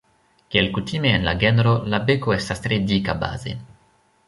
Kiel 0.53 0.69
kutime 0.77 1.11
en 1.17 1.27
la 1.27 1.35
genro, 1.43 1.75
la 1.95 2.01
beko 2.09 2.35
estas 2.39 2.65
tre 2.65 2.83
dika 2.95 3.19
baze. 3.23 3.57